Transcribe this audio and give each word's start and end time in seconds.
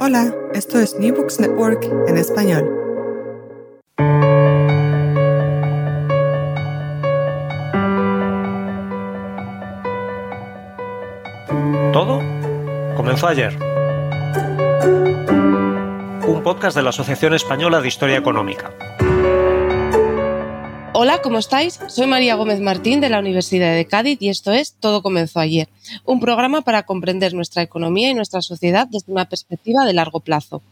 Hola, 0.00 0.34
esto 0.54 0.80
es 0.80 0.98
New 0.98 1.14
Books 1.14 1.38
Network 1.38 1.84
en 2.08 2.18
español. 2.18 2.68
Todo 11.92 12.20
comenzó 12.96 13.28
ayer. 13.28 13.56
Un 16.26 16.42
podcast 16.42 16.76
de 16.76 16.82
la 16.82 16.90
Asociación 16.90 17.34
Española 17.34 17.80
de 17.80 17.86
Historia 17.86 18.16
Económica. 18.16 18.72
Hola, 20.96 21.20
¿cómo 21.22 21.38
estáis? 21.38 21.80
Soy 21.88 22.06
María 22.06 22.36
Gómez 22.36 22.60
Martín 22.60 23.00
de 23.00 23.08
la 23.08 23.18
Universidad 23.18 23.74
de 23.74 23.84
Cádiz 23.84 24.22
y 24.22 24.28
esto 24.28 24.52
es 24.52 24.74
Todo 24.74 25.02
comenzó 25.02 25.40
ayer, 25.40 25.68
un 26.04 26.20
programa 26.20 26.62
para 26.62 26.84
comprender 26.84 27.34
nuestra 27.34 27.62
economía 27.62 28.10
y 28.10 28.14
nuestra 28.14 28.42
sociedad 28.42 28.86
desde 28.88 29.10
una 29.10 29.28
perspectiva 29.28 29.84
de 29.86 29.92
largo 29.92 30.20
plazo. 30.20 30.62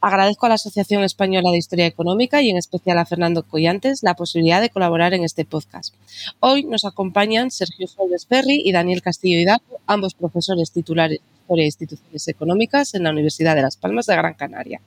Agradezco 0.00 0.46
a 0.46 0.48
la 0.48 0.56
Asociación 0.56 1.04
Española 1.04 1.52
de 1.52 1.58
Historia 1.58 1.86
Económica 1.86 2.42
y 2.42 2.50
en 2.50 2.56
especial 2.56 2.98
a 2.98 3.06
Fernando 3.06 3.44
Collantes 3.44 4.02
la 4.02 4.14
posibilidad 4.14 4.60
de 4.60 4.70
colaborar 4.70 5.14
en 5.14 5.22
este 5.22 5.44
podcast. 5.44 5.94
Hoy 6.40 6.64
nos 6.64 6.84
acompañan 6.84 7.52
Sergio 7.52 7.86
Solves 7.86 8.26
Perry 8.26 8.60
y 8.64 8.72
Daniel 8.72 9.00
Castillo 9.00 9.38
Hidalgo, 9.38 9.78
ambos 9.86 10.14
profesores 10.14 10.72
titulares 10.72 11.20
de 11.20 11.38
Historia 11.40 11.62
e 11.62 11.66
Instituciones 11.66 12.26
Económicas 12.26 12.94
en 12.94 13.04
la 13.04 13.10
Universidad 13.10 13.54
de 13.54 13.62
Las 13.62 13.76
Palmas 13.76 14.06
de 14.06 14.16
Gran 14.16 14.34
Canaria. 14.34 14.80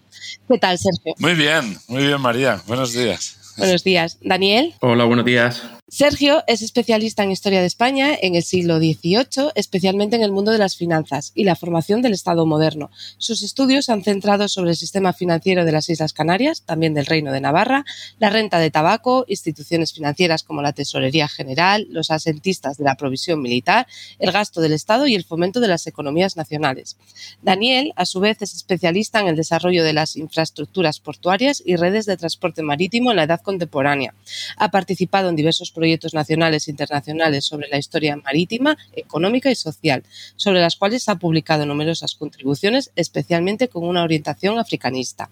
¿Qué 0.49 0.57
tal, 0.57 0.77
Sergio? 0.77 1.13
Muy 1.17 1.35
bien, 1.35 1.77
muy 1.87 2.07
bien, 2.07 2.19
María. 2.19 2.61
Buenos 2.67 2.91
días. 2.91 3.40
Buenos 3.61 3.83
días. 3.83 4.17
Daniel. 4.21 4.73
Hola, 4.79 5.05
buenos 5.05 5.23
días. 5.23 5.61
Sergio 5.93 6.41
es 6.47 6.61
especialista 6.61 7.21
en 7.21 7.33
historia 7.33 7.59
de 7.59 7.67
España 7.67 8.17
en 8.21 8.35
el 8.35 8.43
siglo 8.43 8.77
XVIII, 8.77 9.51
especialmente 9.55 10.15
en 10.15 10.21
el 10.21 10.31
mundo 10.31 10.53
de 10.53 10.57
las 10.57 10.77
finanzas 10.77 11.33
y 11.35 11.43
la 11.43 11.57
formación 11.57 12.01
del 12.01 12.13
Estado 12.13 12.45
moderno. 12.45 12.89
Sus 13.17 13.43
estudios 13.43 13.89
han 13.89 14.01
centrado 14.01 14.47
sobre 14.47 14.69
el 14.69 14.77
sistema 14.77 15.11
financiero 15.11 15.65
de 15.65 15.73
las 15.73 15.89
Islas 15.89 16.13
Canarias, 16.13 16.61
también 16.61 16.93
del 16.93 17.07
Reino 17.07 17.33
de 17.33 17.41
Navarra, 17.41 17.83
la 18.19 18.29
renta 18.29 18.59
de 18.59 18.71
tabaco, 18.71 19.25
instituciones 19.27 19.91
financieras 19.91 20.43
como 20.43 20.61
la 20.61 20.71
Tesorería 20.71 21.27
General, 21.27 21.85
los 21.89 22.09
asentistas 22.09 22.77
de 22.77 22.85
la 22.85 22.95
provisión 22.95 23.41
militar, 23.41 23.85
el 24.17 24.31
gasto 24.31 24.61
del 24.61 24.71
Estado 24.71 25.07
y 25.07 25.15
el 25.15 25.25
fomento 25.25 25.59
de 25.59 25.67
las 25.67 25.87
economías 25.87 26.37
nacionales. 26.37 26.95
Daniel, 27.41 27.91
a 27.97 28.05
su 28.05 28.21
vez, 28.21 28.41
es 28.41 28.55
especialista 28.55 29.19
en 29.19 29.27
el 29.27 29.35
desarrollo 29.35 29.83
de 29.83 29.91
las 29.91 30.15
infraestructuras 30.15 31.01
portuarias 31.01 31.61
y 31.65 31.75
redes 31.75 32.05
de 32.05 32.15
transporte 32.15 32.61
marítimo 32.61 33.11
en 33.11 33.17
la 33.17 33.23
edad 33.23 33.41
contemporánea. 33.41 34.13
Ha 34.55 34.71
participado 34.71 35.27
en 35.27 35.35
diversos 35.35 35.71
nacionales 36.13 36.67
e 36.67 36.71
internacionales 36.71 37.45
sobre 37.45 37.67
la 37.69 37.77
historia 37.77 38.15
marítima, 38.15 38.77
económica 38.93 39.51
y 39.51 39.55
social, 39.55 40.03
sobre 40.35 40.61
las 40.61 40.75
cuales 40.75 41.09
ha 41.09 41.15
publicado 41.15 41.65
numerosas 41.65 42.15
contribuciones, 42.15 42.91
especialmente 42.95 43.67
con 43.67 43.83
una 43.83 44.03
orientación 44.03 44.59
africanista. 44.59 45.29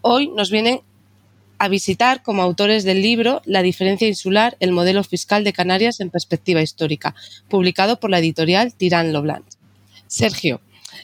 Hoy 0.00 0.28
nos 0.28 0.50
vienen 0.50 0.80
a 1.58 1.68
visitar 1.68 2.22
como 2.22 2.42
autores 2.42 2.82
del 2.82 3.02
libro 3.02 3.40
La 3.44 3.62
diferencia 3.62 4.08
insular, 4.08 4.56
el 4.58 4.72
modelo 4.72 5.04
fiscal 5.04 5.44
de 5.44 5.52
Canarias 5.52 6.00
en 6.00 6.10
perspectiva 6.10 6.60
histórica, 6.60 7.14
publicado 7.48 8.00
por 8.00 8.10
la 8.10 8.18
editorial 8.18 8.74
Tirán 8.74 9.12
Loblanc. 9.12 9.44
Sergio, 10.08 10.60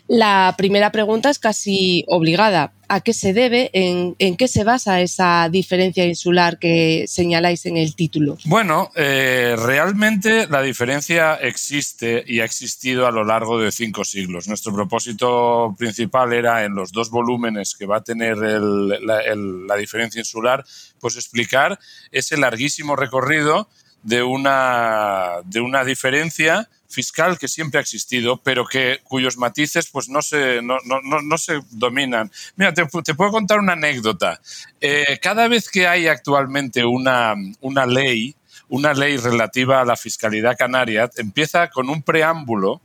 la 0.06 0.54
primera 0.56 0.92
pregunta 0.92 1.30
es 1.30 1.38
casi 1.38 2.04
obligada. 2.08 2.72
¿A 2.90 3.02
qué 3.02 3.12
se 3.12 3.34
debe? 3.34 3.70
En, 3.74 4.36
qué 4.36 4.48
se 4.48 4.64
basa 4.64 5.02
esa 5.02 5.48
diferencia 5.50 6.06
insular 6.06 6.58
que 6.58 7.04
señaláis 7.06 7.66
en 7.66 7.76
el 7.76 7.94
título? 7.94 8.38
Bueno, 8.46 8.90
eh, 8.94 9.56
realmente 9.58 10.46
la 10.48 10.62
diferencia 10.62 11.34
existe 11.34 12.24
y 12.26 12.40
ha 12.40 12.46
existido 12.46 13.06
a 13.06 13.10
lo 13.10 13.24
largo 13.24 13.60
de 13.60 13.72
cinco 13.72 14.04
siglos. 14.04 14.48
Nuestro 14.48 14.72
propósito 14.72 15.74
principal 15.76 16.32
era 16.32 16.64
en 16.64 16.74
los 16.74 16.90
dos 16.90 17.10
volúmenes 17.10 17.76
que 17.78 17.84
va 17.84 17.98
a 17.98 18.02
tener 18.02 18.38
la, 18.38 19.20
la 19.34 19.76
diferencia 19.76 20.20
insular, 20.20 20.64
pues 20.98 21.16
explicar 21.16 21.78
ese 22.10 22.38
larguísimo 22.38 22.96
recorrido 22.96 23.68
de 24.02 24.22
una, 24.22 25.36
de 25.44 25.60
una 25.60 25.84
diferencia 25.84 26.68
fiscal 26.88 27.38
que 27.38 27.48
siempre 27.48 27.78
ha 27.78 27.82
existido, 27.82 28.38
pero 28.42 28.66
que 28.66 29.00
cuyos 29.04 29.36
matices 29.36 29.88
pues 29.90 30.08
no 30.08 30.22
se, 30.22 30.62
no, 30.62 30.78
no, 30.84 31.00
no 31.22 31.38
se 31.38 31.60
dominan. 31.70 32.30
Mira, 32.56 32.72
te, 32.72 32.84
te, 33.04 33.14
puedo 33.14 33.30
contar 33.30 33.58
una 33.58 33.74
anécdota. 33.74 34.40
Eh, 34.80 35.18
cada 35.20 35.48
vez 35.48 35.68
que 35.68 35.86
hay 35.86 36.08
actualmente 36.08 36.84
una, 36.84 37.34
una 37.60 37.86
ley, 37.86 38.34
una 38.68 38.94
ley 38.94 39.16
relativa 39.16 39.80
a 39.80 39.84
la 39.84 39.96
fiscalidad 39.96 40.56
canaria, 40.56 41.10
empieza 41.16 41.68
con 41.68 41.90
un 41.90 42.02
preámbulo 42.02 42.80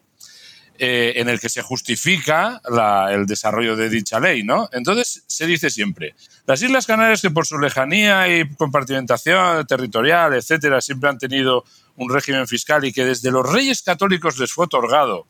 eh, 0.80 1.14
en 1.18 1.30
el 1.30 1.40
que 1.40 1.50
se 1.50 1.62
justifica 1.62 2.60
el 3.12 3.26
desarrollo 3.28 3.76
de 3.76 3.90
dicha 3.90 4.20
ley, 4.20 4.44
¿no? 4.44 4.70
Entonces 4.72 5.24
se 5.28 5.46
dice 5.46 5.70
siempre, 5.70 6.16
las 6.48 6.62
Islas 6.64 6.88
Canarias 6.88 7.22
que 7.22 7.30
por 7.30 7.46
su 7.46 7.60
lejanía 7.60 8.28
y 8.28 8.50
compartimentación 8.56 9.66
territorial, 9.68 10.34
etcétera, 10.34 10.82
siempre 10.82 11.10
han 11.10 11.20
tenido 11.20 11.64
un 11.96 12.12
régimen 12.12 12.48
fiscal 12.48 12.84
y 12.86 12.92
que 12.92 13.06
desde 13.06 13.30
los 13.30 13.52
reyes 13.52 13.84
católicos 13.84 14.40
les 14.40 14.52
fue 14.52 14.66
otorgado, 14.66 15.28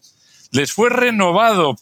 les 0.52 0.72
fue 0.72 0.90
renovado 0.90 1.76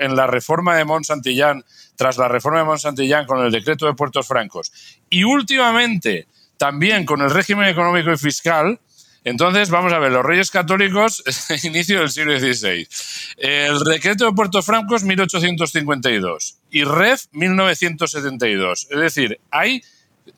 en 0.00 0.14
la 0.14 0.26
reforma 0.26 0.76
de 0.76 0.84
Mont-Santillán, 0.84 1.64
tras 1.96 2.18
la 2.18 2.28
reforma 2.28 2.60
de 2.60 2.66
Mont-Santillán 2.66 3.26
con 3.26 3.44
el 3.44 3.50
decreto 3.50 3.86
de 3.86 3.94
Puertos 3.94 4.28
Francos, 4.28 4.72
y 5.10 5.24
últimamente 5.24 6.28
también 6.56 7.04
con 7.04 7.20
el 7.20 7.30
régimen 7.30 7.66
económico 7.66 8.12
y 8.12 8.16
fiscal, 8.16 8.78
entonces, 9.24 9.70
vamos 9.70 9.92
a 9.92 9.98
ver, 9.98 10.10
los 10.10 10.24
reyes 10.24 10.50
católicos, 10.50 11.22
inicio 11.62 12.00
del 12.00 12.10
siglo 12.10 12.38
XVI. 12.38 12.88
El 13.36 13.78
decreto 13.84 14.26
de 14.26 14.32
Puerto 14.32 14.62
Francos, 14.62 15.04
1852. 15.04 16.58
Y 16.70 16.84
REF, 16.84 17.26
1972. 17.32 18.88
Es 18.90 18.98
decir, 18.98 19.40
hay 19.50 19.82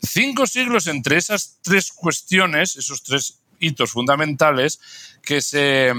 cinco 0.03 0.47
siglos 0.47 0.87
entre 0.87 1.17
esas 1.17 1.59
tres 1.63 1.93
cuestiones, 1.93 2.77
esos 2.77 3.03
tres 3.03 3.41
hitos 3.59 3.91
fundamentales, 3.91 4.81
que 5.23 5.41
se, 5.41 5.93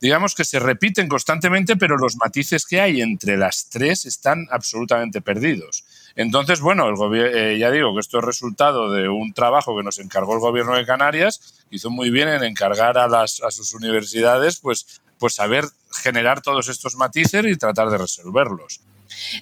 digamos, 0.00 0.36
que 0.36 0.44
se 0.44 0.60
repiten 0.60 1.08
constantemente, 1.08 1.76
pero 1.76 1.96
los 1.96 2.16
matices 2.16 2.64
que 2.64 2.80
hay 2.80 3.00
entre 3.00 3.36
las 3.36 3.68
tres 3.68 4.04
están 4.06 4.46
absolutamente 4.50 5.20
perdidos. 5.20 5.84
Entonces, 6.16 6.60
bueno, 6.60 6.88
el 6.88 6.96
eh, 7.14 7.58
ya 7.58 7.70
digo 7.70 7.94
que 7.94 8.00
esto 8.00 8.18
es 8.18 8.24
resultado 8.24 8.90
de 8.90 9.08
un 9.08 9.32
trabajo 9.32 9.76
que 9.76 9.82
nos 9.82 9.98
encargó 9.98 10.34
el 10.34 10.40
gobierno 10.40 10.76
de 10.76 10.86
Canarias, 10.86 11.64
hizo 11.70 11.90
muy 11.90 12.10
bien 12.10 12.28
en 12.28 12.44
encargar 12.44 12.98
a, 12.98 13.08
las, 13.08 13.42
a 13.42 13.50
sus 13.50 13.74
universidades, 13.74 14.58
pues, 14.60 15.00
pues 15.18 15.34
saber 15.34 15.64
generar 16.02 16.40
todos 16.40 16.68
estos 16.68 16.96
matices 16.96 17.44
y 17.46 17.56
tratar 17.56 17.90
de 17.90 17.98
resolverlos. 17.98 18.80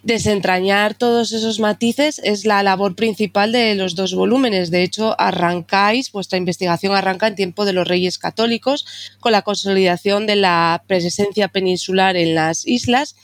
Desentrañar 0.02 0.94
todos 0.94 1.32
esos 1.32 1.60
matices 1.60 2.20
es 2.24 2.44
la 2.44 2.62
labor 2.62 2.94
principal 2.94 3.52
de 3.52 3.74
los 3.74 3.94
dos 3.94 4.14
volúmenes. 4.14 4.70
De 4.70 4.82
hecho, 4.82 5.14
arrancáis, 5.20 6.12
vuestra 6.12 6.38
investigación 6.38 6.94
arranca 6.94 7.26
en 7.26 7.34
tiempo 7.34 7.64
de 7.64 7.72
los 7.72 7.86
Reyes 7.86 8.18
Católicos, 8.18 8.86
con 9.20 9.32
la 9.32 9.42
consolidación 9.42 10.26
de 10.26 10.36
la 10.36 10.82
presencia 10.86 11.48
peninsular 11.48 12.16
en 12.16 12.34
las 12.34 12.66
islas. 12.66 13.16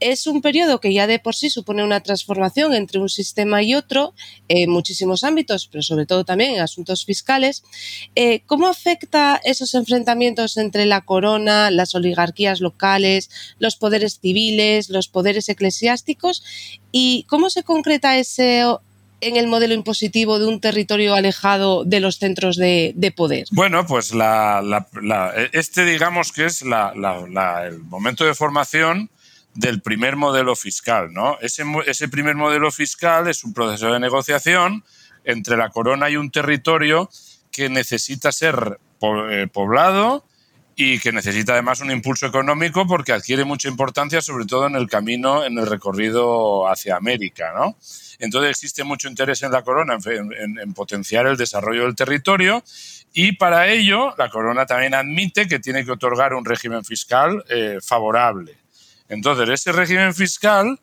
Es 0.00 0.26
un 0.26 0.42
periodo 0.42 0.80
que 0.80 0.92
ya 0.92 1.06
de 1.06 1.18
por 1.18 1.34
sí 1.34 1.50
supone 1.50 1.84
una 1.84 2.00
transformación 2.00 2.74
entre 2.74 2.98
un 2.98 3.08
sistema 3.08 3.62
y 3.62 3.74
otro 3.74 4.14
en 4.48 4.70
muchísimos 4.70 5.24
ámbitos, 5.24 5.68
pero 5.70 5.82
sobre 5.82 6.06
todo 6.06 6.24
también 6.24 6.54
en 6.54 6.60
asuntos 6.60 7.04
fiscales. 7.04 7.62
Eh, 8.14 8.42
¿Cómo 8.46 8.68
afecta 8.68 9.40
esos 9.44 9.74
enfrentamientos 9.74 10.56
entre 10.56 10.86
la 10.86 11.02
corona, 11.02 11.70
las 11.70 11.94
oligarquías 11.94 12.60
locales, 12.60 13.30
los 13.58 13.76
poderes 13.76 14.18
civiles, 14.20 14.90
los 14.90 15.08
poderes 15.08 15.48
eclesiásticos? 15.48 15.83
¿Y 16.92 17.24
cómo 17.28 17.50
se 17.50 17.62
concreta 17.62 18.16
ese 18.16 18.64
en 19.20 19.36
el 19.36 19.46
modelo 19.46 19.74
impositivo 19.74 20.38
de 20.38 20.46
un 20.46 20.60
territorio 20.60 21.14
alejado 21.14 21.84
de 21.84 22.00
los 22.00 22.18
centros 22.18 22.56
de, 22.56 22.92
de 22.94 23.10
poder? 23.10 23.46
Bueno, 23.52 23.86
pues 23.86 24.12
la, 24.12 24.86
este 25.52 25.84
digamos 25.84 26.32
que 26.32 26.46
es 26.46 26.62
el 26.62 27.78
momento 27.84 28.24
de 28.24 28.34
formación 28.34 29.10
del 29.54 29.80
primer 29.80 30.16
modelo 30.16 30.56
fiscal. 30.56 31.12
¿no? 31.12 31.38
Ese, 31.40 31.64
ese 31.86 32.08
primer 32.08 32.34
modelo 32.34 32.70
fiscal 32.70 33.28
es 33.28 33.44
un 33.44 33.54
proceso 33.54 33.92
de 33.92 34.00
negociación 34.00 34.84
entre 35.24 35.56
la 35.56 35.70
corona 35.70 36.10
y 36.10 36.16
un 36.16 36.30
territorio 36.30 37.08
que 37.50 37.68
necesita 37.68 38.32
ser 38.32 38.78
poblado 39.52 40.24
y 40.76 40.98
que 40.98 41.12
necesita 41.12 41.52
además 41.52 41.80
un 41.80 41.90
impulso 41.90 42.26
económico 42.26 42.86
porque 42.86 43.12
adquiere 43.12 43.44
mucha 43.44 43.68
importancia, 43.68 44.20
sobre 44.20 44.44
todo 44.44 44.66
en 44.66 44.74
el 44.74 44.88
camino, 44.88 45.44
en 45.44 45.58
el 45.58 45.66
recorrido 45.66 46.68
hacia 46.68 46.96
América, 46.96 47.52
¿no? 47.56 47.76
Entonces 48.18 48.50
existe 48.50 48.84
mucho 48.84 49.08
interés 49.08 49.42
en 49.42 49.52
la 49.52 49.62
corona 49.62 49.98
en, 50.04 50.72
potenciar 50.72 51.26
el 51.26 51.36
desarrollo 51.36 51.84
del 51.84 51.94
territorio 51.94 52.62
y 53.12 53.32
para 53.32 53.68
ello 53.68 54.14
la 54.16 54.30
corona 54.30 54.66
también 54.66 54.94
admite 54.94 55.46
que 55.46 55.58
tiene 55.58 55.84
que 55.84 55.92
otorgar 55.92 56.34
un 56.34 56.44
régimen 56.44 56.84
fiscal 56.84 57.44
eh, 57.48 57.78
favorable. 57.82 58.56
Entonces 59.08 59.48
ese 59.48 59.72
régimen 59.72 60.14
fiscal 60.14 60.80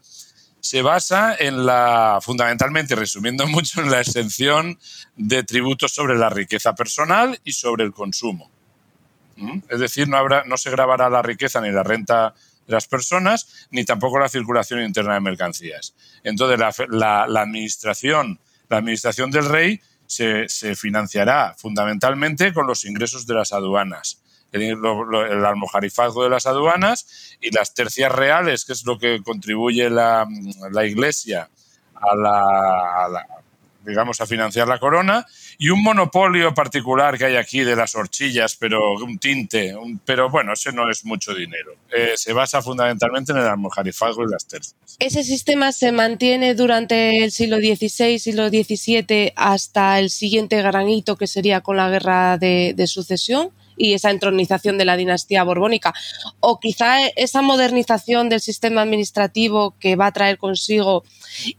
se 0.60 0.82
basa 0.82 1.36
en 1.38 1.66
la, 1.66 2.20
fundamentalmente, 2.22 2.96
resumiendo 2.96 3.48
mucho, 3.48 3.82
en 3.82 3.92
la 3.92 4.02
exención 4.02 4.80
de 5.16 5.44
tributos 5.44 5.92
sobre 5.94 6.16
la 6.16 6.30
riqueza 6.30 6.76
personal 6.76 7.40
y 7.44 7.54
sobre 7.54 7.84
el 7.84 7.92
consumo. 7.92 8.50
Es 9.70 9.80
decir, 9.80 10.08
no, 10.08 10.18
habrá, 10.18 10.44
no 10.46 10.58
se 10.58 10.70
grabará 10.70 11.10
la 11.10 11.22
riqueza 11.22 11.62
ni 11.62 11.72
la 11.72 11.84
renta 11.84 12.34
de 12.68 12.74
las 12.74 12.88
personas, 12.88 13.68
ni 13.72 13.86
tampoco 13.86 14.20
la 14.20 14.30
circulación 14.30 14.82
interna 14.82 15.16
de 15.16 15.22
mercancías. 15.22 15.96
Entonces, 16.24 16.60
la, 16.90 17.24
administración, 17.24 18.40
la 18.70 18.78
administración 18.78 19.32
del 19.32 19.46
rey 19.46 19.82
se, 20.06 20.76
financiará 20.76 21.56
fundamentalmente 21.58 22.54
con 22.54 22.68
los 22.68 22.86
ingresos 22.86 23.26
de 23.26 23.36
las 23.36 23.54
aduanas. 23.54 24.22
El, 24.52 24.64
el, 24.64 25.46
almojarifazgo 25.46 26.26
de 26.26 26.30
las 26.30 26.46
aduanas 26.46 27.38
y 27.40 27.52
las 27.52 27.74
tercias 27.74 28.12
reales, 28.12 28.66
que 28.66 28.74
es 28.74 28.86
lo 28.86 29.00
que 29.00 29.24
contribuye 29.24 29.90
la, 29.90 30.28
Iglesia 30.84 31.50
a 31.96 32.16
la, 32.16 33.26
digamos, 33.86 34.20
a 34.20 34.26
financiar 34.26 34.68
la 34.68 34.80
corona, 34.80 35.26
y 35.64 35.70
un 35.70 35.84
monopolio 35.84 36.56
particular 36.56 37.20
que 37.20 37.26
hay 37.26 37.36
aquí 37.36 37.60
de 37.60 37.76
las 37.76 37.94
horchillas, 37.94 38.56
pero 38.56 38.94
un 38.94 39.20
tinte, 39.20 39.76
pero 40.04 40.28
bueno, 40.28 40.54
ese 40.54 40.72
no 40.72 40.90
es 40.90 41.06
mucho 41.06 41.36
dinero. 41.36 41.76
Eh, 41.96 42.14
se 42.16 42.34
basa 42.34 42.64
fundamentalmente 42.64 43.32
en 43.32 43.38
el 43.38 43.46
almojarifazgo 43.46 44.24
y 44.24 44.32
las 44.32 44.48
tercias. 44.48 44.98
¿Ese 44.98 45.24
sistema 45.24 45.72
se 45.72 45.92
mantiene 45.92 46.56
durante 46.56 47.24
el 47.24 47.32
siglo 47.32 47.58
XVI, 47.58 48.18
siglo 48.18 48.50
XVII, 48.50 49.34
hasta 49.36 50.00
el 50.00 50.10
siguiente 50.10 50.60
gran 50.64 50.90
hito 50.90 51.16
que 51.16 51.28
sería 51.28 51.62
con 51.62 51.78
la 51.78 51.92
guerra 51.92 52.40
de 52.40 52.88
sucesión? 52.88 53.52
Y 53.82 53.94
esa 53.94 54.12
entronización 54.12 54.78
de 54.78 54.86
la 54.86 54.96
dinastía 54.96 55.44
borbónica. 55.44 55.94
O 56.40 56.60
quizá 56.60 57.08
esa 57.16 57.42
modernización 57.42 58.30
del 58.30 58.40
sistema 58.40 58.84
administrativo 58.84 59.76
que 59.80 59.96
va 59.96 60.08
a 60.08 60.12
traer 60.12 60.38
consigo 60.38 61.04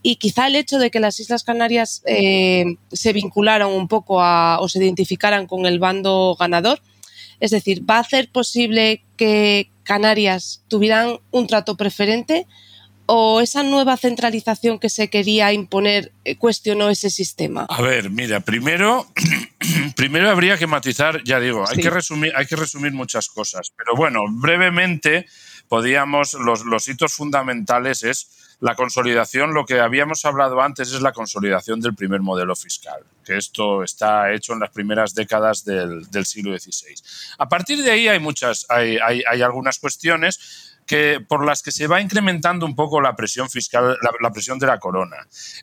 y 0.02 0.16
quizá 0.16 0.46
el 0.46 0.54
hecho 0.54 0.78
de 0.78 0.90
que 0.90 1.00
las 1.00 1.18
Islas 1.18 1.42
Canarias 1.42 2.02
eh, 2.06 2.76
se 2.92 3.12
vincularon 3.12 3.72
un 3.72 3.88
poco 3.88 4.18
o 4.18 4.68
se 4.68 4.78
identificaran 4.78 5.46
con 5.46 5.66
el 5.66 5.80
bando 5.80 6.36
ganador. 6.38 6.80
Es 7.40 7.50
decir, 7.50 7.82
¿va 7.88 7.96
a 7.96 8.00
hacer 8.00 8.30
posible 8.30 9.02
que 9.16 9.70
Canarias 9.82 10.62
tuvieran 10.68 11.18
un 11.32 11.48
trato 11.48 11.76
preferente? 11.76 12.46
O 13.14 13.42
esa 13.42 13.62
nueva 13.62 13.98
centralización 13.98 14.78
que 14.78 14.88
se 14.88 15.10
quería 15.10 15.52
imponer 15.52 16.12
eh, 16.24 16.36
cuestionó 16.38 16.88
ese 16.88 17.10
sistema? 17.10 17.66
A 17.68 17.82
ver, 17.82 18.08
mira, 18.08 18.40
primero, 18.40 19.06
primero 19.96 20.30
habría 20.30 20.56
que 20.56 20.66
matizar, 20.66 21.22
ya 21.22 21.38
digo, 21.38 21.62
hay, 21.68 21.76
que 21.76 21.90
resumir, 21.90 22.32
hay 22.34 22.46
que 22.46 22.56
resumir 22.56 22.92
muchas 22.92 23.28
cosas, 23.28 23.70
pero 23.76 23.94
bueno, 23.94 24.20
brevemente 24.30 25.26
podíamos, 25.68 26.32
los, 26.32 26.64
los 26.64 26.88
hitos 26.88 27.12
fundamentales 27.12 28.02
es 28.02 28.56
la 28.60 28.76
consolidación, 28.76 29.52
lo 29.52 29.66
que 29.66 29.80
habíamos 29.80 30.24
hablado 30.24 30.62
antes 30.62 30.90
es 30.90 31.02
la 31.02 31.12
consolidación 31.12 31.82
del 31.82 31.94
primer 31.94 32.20
modelo 32.20 32.56
fiscal, 32.56 33.02
que 33.26 33.36
esto 33.36 33.82
está 33.82 34.32
hecho 34.32 34.54
en 34.54 34.60
las 34.60 34.70
primeras 34.70 35.14
décadas 35.14 35.66
del, 35.66 36.10
del 36.10 36.24
siglo 36.24 36.58
XVI. 36.58 36.94
A 37.36 37.46
partir 37.46 37.82
de 37.82 37.90
ahí 37.90 38.08
hay 38.08 38.20
muchas, 38.20 38.64
hay, 38.70 38.96
hay, 39.04 39.22
hay 39.28 39.42
algunas 39.42 39.78
cuestiones 39.78 40.71
que, 40.92 41.24
por 41.26 41.46
las 41.46 41.62
que 41.62 41.72
se 41.72 41.86
va 41.86 42.02
incrementando 42.02 42.66
un 42.66 42.76
poco 42.76 43.00
la 43.00 43.16
presión 43.16 43.48
fiscal, 43.48 43.96
la, 44.20 44.30
presión 44.30 44.58
de 44.58 44.66
la 44.66 44.78
corona. 44.78 45.16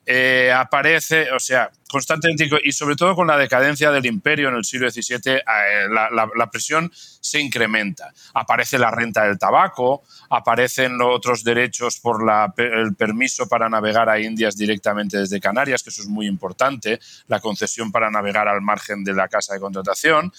Eh, 0.03 0.51
aparece, 0.51 1.31
o 1.31 1.39
sea, 1.39 1.69
constantemente, 1.87 2.49
y 2.63 2.71
sobre 2.71 2.95
todo 2.95 3.13
con 3.13 3.27
la 3.27 3.37
decadencia 3.37 3.91
del 3.91 4.07
imperio 4.07 4.49
en 4.49 4.55
el 4.55 4.65
siglo 4.65 4.89
XVII, 4.89 5.33
eh, 5.33 5.43
la, 5.91 6.49
presión 6.51 6.91
se 6.95 7.39
incrementa. 7.39 8.11
Aparece 8.33 8.79
la 8.79 8.89
renta 8.89 9.25
del 9.25 9.37
tabaco, 9.37 10.01
aparecen 10.31 10.99
otros 10.99 11.43
derechos 11.43 11.99
por 11.99 12.23
el 12.57 12.95
permiso 12.95 13.47
para 13.47 13.69
navegar 13.69 14.09
a 14.09 14.19
Indias 14.19 14.57
directamente 14.57 15.19
desde 15.19 15.39
Canarias, 15.39 15.83
que 15.83 15.91
eso 15.91 16.01
es 16.01 16.07
muy 16.07 16.25
importante, 16.25 16.99
la 17.27 17.39
concesión 17.39 17.91
para 17.91 18.09
navegar 18.09 18.47
al 18.47 18.61
margen 18.61 19.03
de 19.03 19.13
la 19.13 19.27
casa 19.27 19.53
de 19.53 19.59
contratación. 19.59 20.33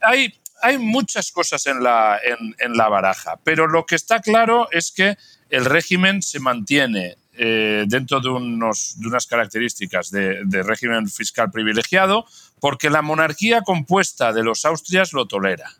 Hay 0.00 0.32
hay 0.60 0.78
muchas 0.78 1.32
cosas 1.32 1.66
en 1.66 1.82
la, 1.82 2.18
en, 2.58 2.76
la 2.76 2.88
baraja, 2.88 3.38
pero 3.44 3.66
lo 3.66 3.86
que 3.86 3.94
está 3.94 4.20
claro 4.20 4.68
es 4.70 4.92
que 4.92 5.16
el 5.50 5.64
régimen 5.64 6.22
se 6.22 6.40
mantiene 6.40 7.16
eh, 7.34 7.84
dentro 7.86 8.20
de, 8.20 8.28
unos, 8.28 8.94
de, 8.98 9.08
unas 9.08 9.26
características 9.26 10.10
de, 10.10 10.62
régimen 10.62 11.08
fiscal 11.08 11.50
privilegiado, 11.50 12.26
porque 12.60 12.90
la 12.90 13.02
monarquía 13.02 13.62
compuesta 13.62 14.32
de 14.32 14.42
los 14.42 14.64
Austrias 14.64 15.12
lo 15.12 15.26
tolera. 15.26 15.70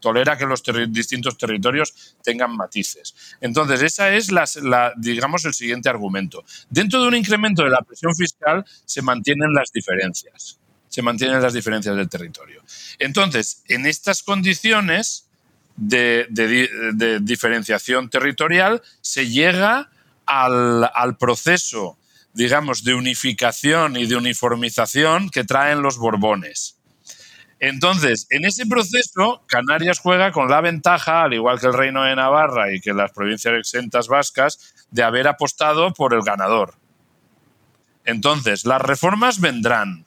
Tolera 0.00 0.36
que 0.36 0.46
los 0.46 0.62
distintos 0.88 1.38
territorios 1.38 2.16
tengan 2.24 2.56
matices. 2.56 3.14
Entonces, 3.40 3.82
esa 3.82 4.12
es 4.12 4.32
la, 4.32 4.92
digamos, 4.96 5.44
el 5.44 5.54
siguiente 5.54 5.88
argumento. 5.88 6.42
Dentro 6.68 7.00
de 7.00 7.08
un 7.08 7.14
incremento 7.14 7.62
de 7.62 7.70
la 7.70 7.82
presión 7.82 8.12
fiscal 8.16 8.64
se 8.84 9.00
mantienen 9.00 9.52
las 9.52 9.70
diferencias 9.70 10.58
se 10.92 11.00
mantienen 11.00 11.40
las 11.40 11.54
diferencias 11.54 11.96
del 11.96 12.10
territorio. 12.10 12.62
Entonces, 12.98 13.62
en 13.66 13.86
estas 13.86 14.22
condiciones 14.22 15.26
de, 15.74 16.26
diferenciación 17.22 18.10
territorial, 18.10 18.82
se 19.00 19.26
llega 19.30 19.88
al, 20.26 21.16
proceso, 21.18 21.96
digamos, 22.34 22.84
de 22.84 22.92
unificación 22.92 23.96
y 23.96 24.04
de 24.04 24.16
uniformización 24.16 25.30
que 25.30 25.44
traen 25.44 25.80
los 25.80 25.96
Borbones. 25.96 26.76
Entonces, 27.58 28.26
en 28.28 28.44
ese 28.44 28.66
proceso, 28.66 29.42
Canarias 29.46 29.98
juega 29.98 30.30
con 30.30 30.50
la 30.50 30.60
ventaja, 30.60 31.22
al 31.22 31.32
igual 31.32 31.58
que 31.58 31.68
el 31.68 31.72
Reino 31.72 32.02
de 32.02 32.16
Navarra 32.16 32.74
y 32.74 32.80
que 32.80 32.92
las 32.92 33.12
provincias 33.12 33.54
exentas 33.54 34.08
vascas, 34.08 34.74
de 34.90 35.02
haber 35.02 35.26
apostado 35.26 35.94
por 35.94 36.12
el 36.12 36.20
ganador. 36.20 36.74
Entonces, 38.04 38.66
las 38.66 38.82
reformas 38.82 39.40
vendrán, 39.40 40.04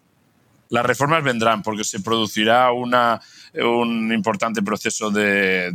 las 0.69 0.85
reformas 0.85 1.23
vendrán 1.23 1.61
porque 1.63 1.83
se 1.83 1.99
producirá 1.99 2.71
una, 2.71 3.21
un 3.53 4.11
importante 4.11 4.61
proceso 4.61 5.11
de, 5.11 5.71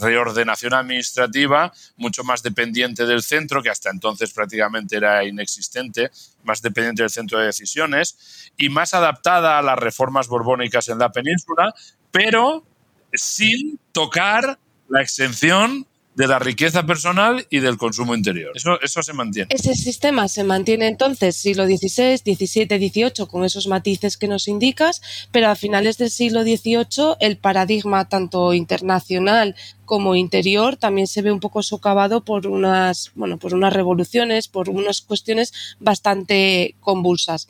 reordenación 0.00 0.74
administrativa 0.74 1.72
mucho 1.96 2.24
más 2.24 2.42
dependiente 2.42 3.06
del 3.06 3.22
centro, 3.22 3.62
que 3.62 3.70
hasta 3.70 3.90
entonces 3.90 4.32
prácticamente 4.32 4.96
era 4.96 5.24
inexistente, 5.24 6.10
más 6.42 6.62
dependiente 6.62 7.02
del 7.02 7.10
centro 7.10 7.38
de 7.38 7.46
decisiones 7.46 8.50
y 8.56 8.68
más 8.68 8.94
adaptada 8.94 9.58
a 9.58 9.62
las 9.62 9.78
reformas 9.78 10.28
borbónicas 10.28 10.88
en 10.88 10.98
la 10.98 11.10
península, 11.10 11.74
pero 12.10 12.64
sin 13.12 13.78
tocar 13.92 14.58
la 14.88 15.02
exención 15.02 15.86
de 16.18 16.26
la 16.26 16.40
riqueza 16.40 16.84
personal 16.84 17.46
y 17.48 17.60
del 17.60 17.78
consumo 17.78 18.12
interior. 18.12 18.50
Eso, 18.56 18.80
eso 18.82 19.04
se 19.04 19.12
mantiene. 19.12 19.46
Ese 19.54 19.76
sistema 19.76 20.26
se 20.26 20.42
mantiene 20.42 20.88
entonces 20.88 21.36
siglo 21.36 21.64
XVI, 21.64 22.16
XVII, 22.18 22.66
XVIII 22.66 23.26
con 23.30 23.44
esos 23.44 23.68
matices 23.68 24.16
que 24.16 24.26
nos 24.26 24.48
indicas, 24.48 25.00
pero 25.30 25.48
a 25.48 25.54
finales 25.54 25.96
del 25.96 26.10
siglo 26.10 26.42
XVIII 26.42 27.14
el 27.20 27.38
paradigma 27.38 28.08
tanto 28.08 28.52
internacional 28.52 29.54
como 29.88 30.14
interior 30.14 30.76
también 30.76 31.06
se 31.06 31.22
ve 31.22 31.32
un 31.32 31.40
poco 31.40 31.62
socavado 31.62 32.22
por 32.22 32.46
unas, 32.46 33.10
bueno, 33.14 33.38
por 33.38 33.54
unas 33.54 33.72
revoluciones, 33.72 34.46
por 34.46 34.68
unas 34.68 35.00
cuestiones 35.00 35.54
bastante 35.80 36.74
convulsas. 36.80 37.48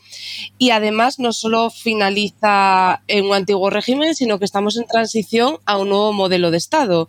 Y 0.56 0.70
además 0.70 1.18
no 1.18 1.32
solo 1.32 1.68
finaliza 1.68 3.02
en 3.08 3.26
un 3.26 3.34
antiguo 3.34 3.70
régimen, 3.70 4.14
sino 4.14 4.38
que 4.38 4.44
estamos 4.44 4.76
en 4.76 4.86
transición 4.86 5.58
a 5.66 5.78
un 5.78 5.88
nuevo 5.88 6.12
modelo 6.12 6.52
de 6.52 6.58
Estado. 6.58 7.08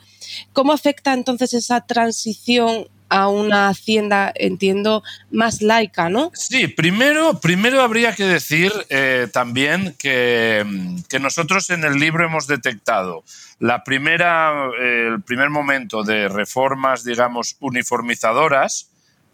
¿Cómo 0.51 0.73
afecta 0.73 1.13
entonces 1.13 1.53
esa 1.53 1.81
transición 1.85 2.87
a 3.09 3.27
una 3.27 3.69
hacienda, 3.69 4.31
entiendo, 4.35 5.03
más 5.31 5.61
laica, 5.61 6.09
¿no? 6.09 6.31
Sí, 6.33 6.67
primero, 6.67 7.39
primero 7.39 7.81
habría 7.81 8.15
que 8.15 8.23
decir 8.23 8.71
eh, 8.89 9.27
también 9.31 9.95
que, 9.97 10.65
que, 11.09 11.19
nosotros 11.19 11.69
en 11.69 11.83
el 11.83 11.99
libro 11.99 12.25
hemos 12.25 12.47
detectado 12.47 13.23
la 13.59 13.83
primera, 13.83 14.69
eh, 14.79 15.09
el 15.13 15.21
primer 15.21 15.49
momento 15.49 16.03
de 16.03 16.29
reformas, 16.29 17.03
digamos, 17.03 17.57
uniformizadoras 17.59 18.89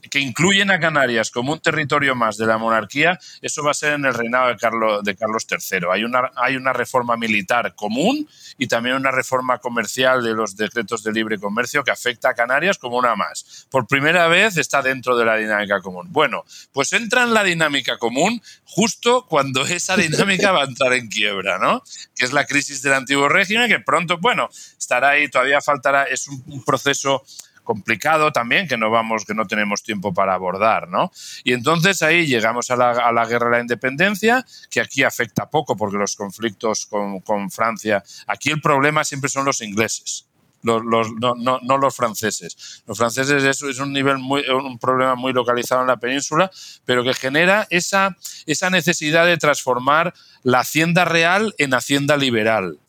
que 0.09 0.19
incluyen 0.19 0.71
a 0.71 0.79
Canarias 0.79 1.31
como 1.31 1.53
un 1.53 1.59
territorio 1.59 2.15
más 2.15 2.37
de 2.37 2.45
la 2.45 2.57
monarquía, 2.57 3.19
eso 3.41 3.63
va 3.63 3.71
a 3.71 3.73
ser 3.73 3.93
en 3.93 4.05
el 4.05 4.13
reinado 4.13 4.49
de 4.49 5.15
Carlos, 5.15 5.47
III. 5.49 5.87
Hay 5.91 6.03
una, 6.03 6.31
hay 6.35 6.55
una 6.55 6.73
reforma 6.73 7.17
militar 7.17 7.75
común 7.75 8.27
y 8.57 8.67
también 8.67 8.95
una 8.95 9.11
reforma 9.11 9.59
comercial 9.59 10.23
de 10.23 10.33
los 10.33 10.55
decretos 10.55 11.03
de 11.03 11.11
libre 11.11 11.39
comercio 11.39 11.83
que 11.83 11.91
afecta 11.91 12.29
a 12.29 12.33
Canarias 12.33 12.77
como 12.77 12.97
una 12.97 13.15
más. 13.15 13.67
Por 13.69 13.87
primera 13.87 14.27
vez 14.27 14.57
está 14.57 14.81
dentro 14.81 15.17
de 15.17 15.25
la 15.25 15.35
dinámica 15.37 15.81
común. 15.81 16.07
Bueno, 16.11 16.45
pues 16.71 16.93
entra 16.93 17.23
en 17.23 17.33
la 17.33 17.43
dinámica 17.43 17.97
común 17.97 18.41
justo 18.65 19.25
cuando 19.27 19.63
esa 19.63 19.95
dinámica 19.97 20.51
va 20.51 20.61
a 20.61 20.65
entrar 20.65 20.93
en 20.93 21.07
quiebra, 21.07 21.57
¿no? 21.57 21.83
Que 22.15 22.25
es 22.25 22.33
la 22.33 22.45
crisis 22.45 22.81
del 22.81 22.93
antiguo 22.93 23.29
régimen, 23.29 23.69
que 23.69 23.79
pronto, 23.79 24.17
bueno, 24.17 24.49
estará 24.77 25.09
ahí, 25.09 25.29
todavía 25.29 25.61
faltará, 25.61 26.03
es 26.03 26.27
un 26.27 26.63
proceso 26.63 27.23
complicado 27.65 28.31
también 28.31 28.67
que 28.67 28.77
no 28.77 28.89
vamos, 28.89 29.25
que 29.25 29.33
no 29.33 29.45
tenemos 29.45 29.83
tiempo 29.83 30.13
para 30.13 30.33
abordar, 30.33 30.87
¿no? 30.87 31.11
Y 31.43 31.51
entonces 31.51 32.01
ahí 32.01 32.25
llegamos 32.25 32.71
a 32.71 32.77
la, 32.77 33.25
guerra 33.25 33.47
de 33.47 33.55
la 33.57 33.61
independencia, 33.61 34.45
que 34.69 34.79
aquí 34.79 35.03
afecta 35.03 35.49
poco 35.49 35.75
porque 35.75 35.97
los 35.97 36.15
conflictos 36.15 36.85
con, 36.85 37.51
Francia, 37.51 38.01
aquí 38.27 38.51
el 38.51 38.61
problema 38.61 39.03
siempre 39.03 39.29
son 39.29 39.43
los 39.43 39.59
ingleses. 39.61 40.27
Los, 40.63 40.83
no, 40.83 41.77
los 41.77 41.95
franceses. 41.95 42.81
Los 42.87 42.97
franceses 42.97 43.43
es, 43.43 43.61
es 43.61 43.79
un 43.79 43.93
nivel 43.93 44.15
un 44.17 44.79
problema 44.79 45.13
muy 45.13 45.31
localizado 45.31 45.81
en 45.81 45.87
la 45.87 45.97
península, 45.97 46.49
pero 46.85 47.03
que 47.03 47.13
genera 47.13 47.67
esa, 47.69 48.17
esa 48.47 48.71
necesidad 48.71 49.27
de 49.27 49.37
transformar 49.37 50.13
la 50.41 50.61
hacienda 50.61 51.05
real 51.05 51.53
en 51.59 51.75
hacienda 51.75 52.17
liberal 52.17 52.79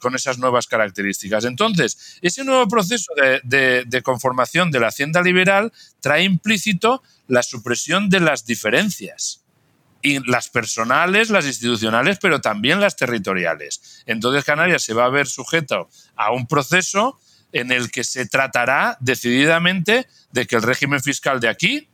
con, 0.00 0.14
esas 0.14 0.38
nuevas 0.38 0.66
características. 0.66 1.44
Entonces, 1.44 2.18
ese 2.22 2.44
nuevo 2.44 2.68
proceso 2.68 3.12
de, 3.42 4.02
conformación 4.02 4.70
de 4.70 4.80
la 4.80 4.88
hacienda 4.88 5.22
liberal 5.22 5.72
trae 6.00 6.24
implícito 6.24 7.02
la 7.26 7.42
supresión 7.42 8.08
de 8.08 8.20
las 8.20 8.44
diferencias 8.46 9.42
y 10.02 10.20
las 10.30 10.48
personales, 10.48 11.30
las 11.30 11.46
institucionales, 11.46 12.18
pero 12.20 12.40
también 12.40 12.80
las 12.80 12.96
territoriales. 12.96 14.04
Entonces 14.06 14.44
Canarias 14.44 14.82
se 14.82 14.94
va 14.94 15.06
a 15.06 15.10
ver 15.10 15.26
sujeto 15.26 15.88
a 16.14 16.30
un 16.32 16.46
proceso 16.46 17.18
en 17.52 17.72
el 17.72 17.90
que 17.90 18.04
se 18.04 18.26
tratará 18.26 18.96
decididamente 19.00 20.06
de 20.30 20.46
que 20.46 20.56
el 20.56 20.62
régimen 20.62 21.00
fiscal 21.00 21.40
de 21.40 21.48
aquí 21.48 21.88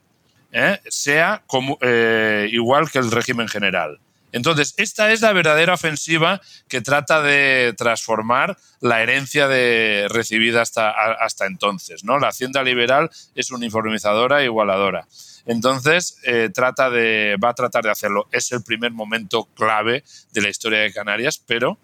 eh, 0.50 0.80
sea 0.88 1.42
eh, 1.80 2.48
igual 2.50 2.90
que 2.90 2.98
el 2.98 3.10
régimen 3.10 3.48
general. 3.48 3.98
Entonces, 4.32 4.74
esta 4.78 5.12
es 5.12 5.20
la 5.20 5.32
verdadera 5.32 5.74
ofensiva 5.74 6.40
que 6.68 6.80
trata 6.80 7.22
de 7.22 7.74
transformar 7.76 8.56
la 8.80 9.02
herencia 9.02 9.46
de, 9.46 10.06
recibida 10.08 10.62
hasta, 10.62 10.90
hasta 10.90 11.46
entonces. 11.46 12.02
¿no? 12.02 12.18
La 12.18 12.28
hacienda 12.28 12.62
liberal 12.62 13.10
es 13.34 13.50
uniformizadora 13.50 14.40
e 14.40 14.46
igualadora. 14.46 15.06
Entonces, 15.44 16.16
eh, 16.24 16.50
trata 16.52 16.88
de, 16.90 17.36
va 17.42 17.50
a 17.50 17.54
tratar 17.54 17.84
de 17.84 17.90
hacerlo. 17.90 18.26
Es 18.32 18.50
el 18.52 18.62
primer 18.62 18.92
momento 18.92 19.44
clave 19.54 20.04
de 20.32 20.40
la 20.40 20.48
historia 20.48 20.80
de 20.80 20.92
Canarias, 20.92 21.42
pero 21.44 21.78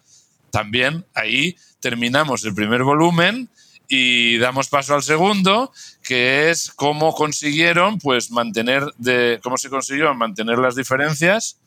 también 0.51 1.05
ahí 1.15 1.57
terminamos 1.81 2.45
el 2.45 2.55
primer 2.55 2.83
volumen 2.83 3.51
y 3.89 4.39
damos 4.39 4.69
paso 4.69 4.95
al 4.95 5.03
segundo, 5.03 5.73
que 6.03 6.51
es 6.51 6.71
cómo 6.71 7.15
consiguieron 7.15 7.99
pues 7.99 8.31
mantener 8.31 8.85
de 8.99 9.41
cómo 9.43 9.57
se 9.57 9.71
consiguió 9.71 10.15
mantener 10.15 10.59
las 10.59 10.77
diferencias 10.77 11.59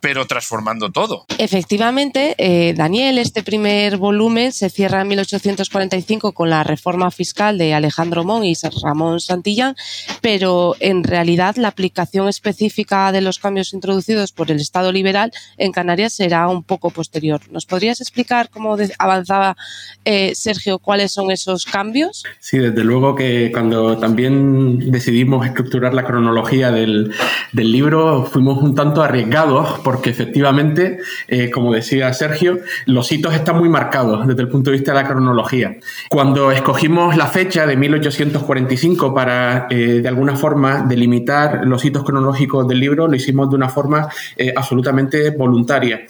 pero 0.00 0.26
transformando 0.26 0.90
todo. 0.90 1.26
Efectivamente, 1.38 2.34
eh, 2.38 2.74
Daniel, 2.74 3.18
este 3.18 3.42
primer 3.42 3.96
volumen 3.96 4.52
se 4.52 4.70
cierra 4.70 5.02
en 5.02 5.08
1845 5.08 6.32
con 6.32 6.50
la 6.50 6.64
reforma 6.64 7.10
fiscal 7.10 7.58
de 7.58 7.74
Alejandro 7.74 8.24
Mon 8.24 8.44
y 8.44 8.54
Ramón 8.82 9.20
Santillán, 9.20 9.76
pero 10.20 10.74
en 10.80 11.04
realidad 11.04 11.56
la 11.56 11.68
aplicación 11.68 12.28
específica 12.28 13.12
de 13.12 13.20
los 13.20 13.38
cambios 13.38 13.72
introducidos 13.72 14.32
por 14.32 14.50
el 14.50 14.60
Estado 14.60 14.92
liberal 14.92 15.32
en 15.56 15.72
Canarias 15.72 16.14
será 16.14 16.48
un 16.48 16.62
poco 16.62 16.90
posterior. 16.90 17.40
¿Nos 17.50 17.66
podrías 17.66 18.00
explicar 18.00 18.50
cómo 18.50 18.76
avanzaba 18.98 19.56
eh, 20.04 20.34
Sergio, 20.34 20.78
cuáles 20.78 21.12
son 21.12 21.30
esos 21.30 21.64
cambios? 21.64 22.24
Sí, 22.38 22.58
desde 22.58 22.84
luego 22.84 23.14
que 23.14 23.50
cuando 23.52 23.98
también 23.98 24.90
decidimos 24.90 25.46
estructurar 25.46 25.94
la 25.94 26.04
cronología 26.04 26.70
del, 26.70 27.12
del 27.52 27.72
libro 27.72 28.26
fuimos 28.26 28.62
un 28.62 28.74
tanto 28.74 29.02
arriesgados 29.02 29.78
porque 29.90 30.10
efectivamente, 30.10 31.00
eh, 31.26 31.50
como 31.50 31.72
decía 31.72 32.12
Sergio, 32.12 32.60
los 32.86 33.10
hitos 33.10 33.34
están 33.34 33.58
muy 33.58 33.68
marcados 33.68 34.24
desde 34.24 34.42
el 34.42 34.46
punto 34.46 34.70
de 34.70 34.76
vista 34.76 34.92
de 34.92 35.02
la 35.02 35.08
cronología. 35.08 35.78
Cuando 36.08 36.52
escogimos 36.52 37.16
la 37.16 37.26
fecha 37.26 37.66
de 37.66 37.76
1845 37.76 39.12
para, 39.12 39.66
eh, 39.68 39.98
de 40.00 40.08
alguna 40.08 40.36
forma, 40.36 40.82
delimitar 40.82 41.62
los 41.64 41.84
hitos 41.84 42.04
cronológicos 42.04 42.68
del 42.68 42.78
libro, 42.78 43.08
lo 43.08 43.16
hicimos 43.16 43.50
de 43.50 43.56
una 43.56 43.68
forma 43.68 44.08
eh, 44.36 44.52
absolutamente 44.54 45.30
voluntaria. 45.30 46.02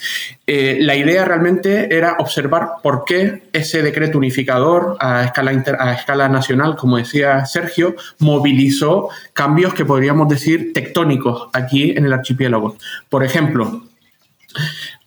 La 0.80 0.97
idea 0.97 1.25
realmente 1.25 1.95
era 1.95 2.16
observar 2.19 2.71
por 2.83 3.04
qué 3.04 3.45
ese 3.52 3.83
decreto 3.83 4.19
unificador 4.19 4.97
a 4.99 5.25
escala, 5.25 5.52
a 5.78 5.92
escala 5.92 6.28
nacional, 6.28 6.76
como 6.76 6.97
decía 6.97 7.47
Sergio, 7.47 7.95
movilizó 8.19 9.11
cambios 9.33 9.75
que 9.75 9.85
podríamos 9.85 10.28
decir 10.28 10.73
tectónicos 10.73 11.49
aquí 11.52 11.92
en 11.92 12.04
el 12.04 12.12
archipiélago. 12.12 12.76
Por 13.09 13.23
ejemplo, 13.23 13.83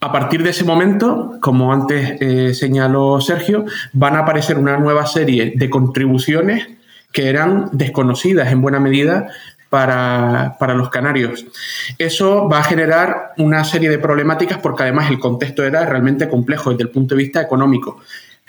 a 0.00 0.12
partir 0.12 0.42
de 0.42 0.50
ese 0.50 0.64
momento, 0.64 1.38
como 1.40 1.72
antes 1.72 2.16
eh, 2.20 2.54
señaló 2.54 3.20
Sergio, 3.20 3.66
van 3.92 4.16
a 4.16 4.20
aparecer 4.20 4.56
una 4.56 4.78
nueva 4.78 5.06
serie 5.06 5.52
de 5.56 5.68
contribuciones 5.68 6.68
que 7.12 7.28
eran 7.28 7.68
desconocidas 7.72 8.50
en 8.50 8.60
buena 8.60 8.80
medida 8.80 9.28
para, 9.74 10.54
para, 10.56 10.72
los 10.72 10.88
canarios. 10.88 11.44
Eso 11.98 12.48
va 12.48 12.60
a 12.60 12.62
generar 12.62 13.32
una 13.38 13.64
serie 13.64 13.90
de 13.90 13.98
problemáticas 13.98 14.58
porque 14.58 14.84
además 14.84 15.10
el 15.10 15.18
contexto 15.18 15.64
era 15.64 15.84
realmente 15.84 16.28
complejo 16.28 16.70
desde 16.70 16.84
el 16.84 16.90
punto 16.90 17.16
de 17.16 17.24
vista 17.24 17.42
económico 17.42 18.00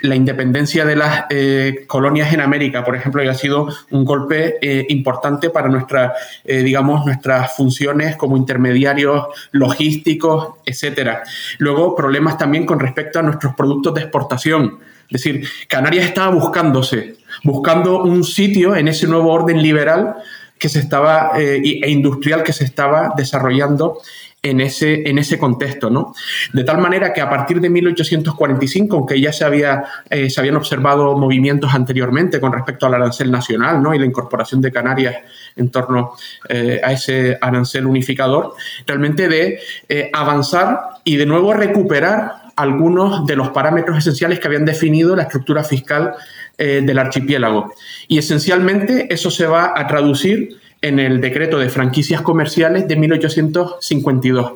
la 0.01 0.15
independencia 0.15 0.85
de 0.85 0.95
las 0.95 1.25
eh, 1.29 1.85
colonias 1.87 2.31
en 2.33 2.41
América, 2.41 2.83
por 2.83 2.95
ejemplo, 2.95 3.27
ha 3.27 3.33
sido 3.33 3.69
un 3.91 4.03
golpe 4.03 4.57
eh, 4.61 4.85
importante 4.89 5.49
para 5.49 5.69
nuestra, 5.69 6.13
eh, 6.43 6.57
digamos, 6.57 7.05
nuestras 7.05 7.55
funciones 7.55 8.17
como 8.17 8.37
intermediarios 8.37 9.27
logísticos, 9.51 10.55
etcétera. 10.65 11.23
Luego, 11.59 11.95
problemas 11.95 12.37
también 12.37 12.65
con 12.65 12.79
respecto 12.79 13.19
a 13.19 13.21
nuestros 13.23 13.55
productos 13.55 13.93
de 13.93 14.01
exportación. 14.01 14.79
Es 15.09 15.23
decir, 15.23 15.47
Canarias 15.67 16.05
estaba 16.05 16.29
buscándose, 16.29 17.15
buscando 17.43 18.03
un 18.03 18.23
sitio 18.23 18.75
en 18.75 18.87
ese 18.87 19.07
nuevo 19.07 19.31
orden 19.31 19.61
liberal 19.61 20.15
que 20.57 20.69
se 20.69 20.79
estaba 20.79 21.31
e 21.37 21.89
industrial 21.89 22.43
que 22.43 22.53
se 22.53 22.63
estaba 22.63 23.13
desarrollando 23.15 23.99
en 24.45 24.61
ese, 24.61 25.09
en 25.09 25.17
ese 25.17 25.39
contexto, 25.39 25.89
¿no? 25.89 26.13
De 26.53 26.63
tal 26.63 26.77
manera 26.77 27.11
que 27.11 27.19
a 27.19 27.29
partir 27.29 27.59
de 27.59 27.69
1845, 27.69 28.95
aunque 28.95 29.19
ya 29.19 29.33
se, 29.33 29.43
había, 29.43 29.83
eh, 30.09 30.29
se 30.29 30.39
habían 30.39 30.55
observado 30.55 31.17
movimientos 31.17 31.73
anteriormente 31.73 32.39
con 32.39 32.53
respecto 32.53 32.85
al 32.85 32.93
arancel 32.93 33.31
nacional, 33.31 33.81
¿no? 33.81 33.95
Y 33.95 33.99
la 33.99 34.05
incorporación 34.05 34.61
de 34.61 34.71
Canarias 34.71 35.15
en 35.55 35.71
torno 35.71 36.13
eh, 36.47 36.79
a 36.83 36.91
ese 36.91 37.37
arancel 37.41 37.87
unificador, 37.87 38.53
realmente 38.85 39.27
de 39.27 39.59
eh, 39.89 40.11
avanzar 40.13 40.79
y 41.03 41.15
de 41.15 41.25
nuevo 41.25 41.51
recuperar 41.53 42.44
algunos 42.55 43.25
de 43.25 43.35
los 43.35 43.49
parámetros 43.49 43.97
esenciales 43.97 44.39
que 44.39 44.47
habían 44.47 44.65
definido 44.65 45.15
la 45.15 45.23
estructura 45.23 45.63
fiscal 45.63 46.13
del 46.57 46.97
archipiélago. 46.97 47.73
Y 48.07 48.17
esencialmente 48.17 49.13
eso 49.13 49.29
se 49.29 49.45
va 49.45 49.73
a 49.75 49.87
traducir 49.87 50.57
en 50.81 50.99
el 50.99 51.19
decreto 51.19 51.57
de 51.59 51.69
franquicias 51.69 52.21
comerciales 52.21 52.87
de 52.87 52.95
1852, 52.95 54.53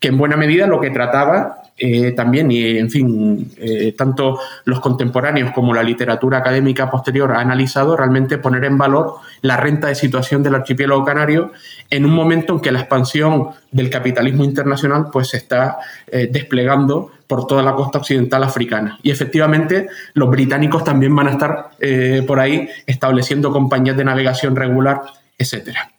que 0.00 0.08
en 0.08 0.16
buena 0.16 0.36
medida 0.36 0.66
lo 0.66 0.80
que 0.80 0.90
trataba 0.90 1.63
eh, 1.76 2.12
también, 2.12 2.52
y 2.52 2.78
en 2.78 2.88
fin, 2.88 3.50
eh, 3.56 3.94
tanto 3.98 4.38
los 4.64 4.78
contemporáneos 4.78 5.50
como 5.50 5.74
la 5.74 5.82
literatura 5.82 6.38
académica 6.38 6.88
posterior 6.88 7.32
ha 7.32 7.40
analizado 7.40 7.96
realmente 7.96 8.38
poner 8.38 8.64
en 8.64 8.78
valor 8.78 9.14
la 9.42 9.56
renta 9.56 9.88
de 9.88 9.96
situación 9.96 10.42
del 10.44 10.54
archipiélago 10.54 11.04
canario 11.04 11.50
en 11.90 12.04
un 12.04 12.12
momento 12.12 12.54
en 12.54 12.60
que 12.60 12.70
la 12.70 12.78
expansión 12.78 13.48
del 13.72 13.90
capitalismo 13.90 14.44
internacional 14.44 15.06
pues 15.12 15.30
se 15.30 15.38
está 15.38 15.78
eh, 16.06 16.28
desplegando 16.30 17.10
por 17.26 17.48
toda 17.48 17.64
la 17.64 17.74
costa 17.74 17.98
occidental 17.98 18.44
africana. 18.44 19.00
Y 19.02 19.10
efectivamente 19.10 19.88
los 20.12 20.30
británicos 20.30 20.84
también 20.84 21.16
van 21.16 21.26
a 21.26 21.30
estar 21.32 21.70
por 22.26 22.38
ahí 22.38 22.68
estableciendo 22.86 23.52
compañías 23.52 23.96
de 23.96 24.04
navegación 24.04 24.54
regular 24.54 25.02
etcétera. 25.36 25.90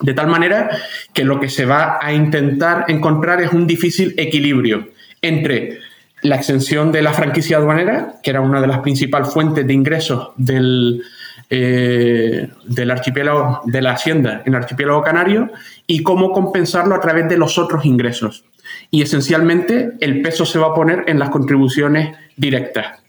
De 0.00 0.12
tal 0.12 0.26
manera 0.26 0.70
que 1.14 1.24
lo 1.24 1.40
que 1.40 1.48
se 1.48 1.64
va 1.64 1.98
a 2.02 2.12
intentar 2.12 2.84
encontrar 2.88 3.40
es 3.40 3.52
un 3.52 3.66
difícil 3.66 4.14
equilibrio 4.18 4.88
entre 5.22 5.78
la 6.22 6.36
exención 6.36 6.92
de 6.92 7.02
la 7.02 7.12
franquicia 7.12 7.58
aduanera, 7.58 8.16
que 8.22 8.30
era 8.30 8.40
una 8.40 8.60
de 8.60 8.66
las 8.66 8.80
principales 8.80 9.32
fuentes 9.32 9.66
de 9.66 9.72
ingresos 9.72 10.30
del, 10.36 11.02
eh, 11.50 12.48
del 12.64 12.90
archipiélago, 12.90 13.60
de 13.64 13.82
la 13.82 13.92
hacienda 13.92 14.42
en 14.44 14.54
el 14.54 14.62
archipiélago 14.62 15.02
canario, 15.02 15.50
y 15.86 16.02
cómo 16.02 16.32
compensarlo 16.32 16.94
a 16.94 17.00
través 17.00 17.28
de 17.28 17.36
los 17.36 17.58
otros 17.58 17.84
ingresos. 17.84 18.44
Y 18.90 19.02
esencialmente 19.02 19.92
el 20.00 20.22
peso 20.22 20.44
se 20.44 20.58
va 20.58 20.68
a 20.68 20.74
poner 20.74 21.04
en 21.06 21.18
las 21.18 21.30
contribuciones 21.30 22.16
directas. 22.36 23.00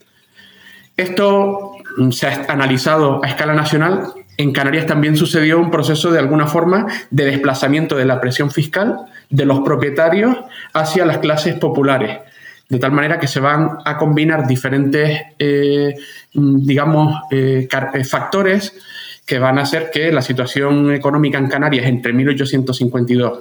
Esto 0.96 1.72
se 2.10 2.26
ha 2.26 2.46
analizado 2.48 3.24
a 3.24 3.28
escala 3.28 3.54
nacional 3.54 4.12
en 4.38 4.52
Canarias 4.52 4.86
también 4.86 5.16
sucedió 5.16 5.58
un 5.58 5.70
proceso 5.70 6.10
de 6.10 6.18
alguna 6.18 6.46
forma 6.46 6.86
de 7.10 7.26
desplazamiento 7.26 7.96
de 7.96 8.06
la 8.06 8.20
presión 8.20 8.50
fiscal 8.50 8.96
de 9.28 9.44
los 9.44 9.60
propietarios 9.60 10.36
hacia 10.72 11.04
las 11.04 11.18
clases 11.18 11.56
populares 11.56 12.20
de 12.68 12.78
tal 12.78 12.92
manera 12.92 13.18
que 13.18 13.26
se 13.26 13.40
van 13.40 13.78
a 13.84 13.96
combinar 13.96 14.46
diferentes, 14.46 15.20
eh, 15.38 15.94
digamos, 16.34 17.22
eh, 17.30 17.66
eh, 17.70 18.04
factores 18.04 18.74
que 19.24 19.38
van 19.38 19.58
a 19.58 19.62
hacer 19.62 19.90
que 19.90 20.12
la 20.12 20.22
situación 20.22 20.92
económica 20.92 21.38
en 21.38 21.48
Canarias 21.48 21.86
entre 21.86 22.12
1852, 22.12 23.40